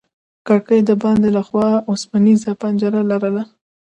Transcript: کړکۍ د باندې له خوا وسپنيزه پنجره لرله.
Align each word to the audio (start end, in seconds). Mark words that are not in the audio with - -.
کړکۍ 0.47 0.79
د 0.89 0.91
باندې 1.03 1.29
له 1.35 1.41
خوا 1.47 1.69
وسپنيزه 1.91 2.51
پنجره 2.61 3.01
لرله. 3.11 3.43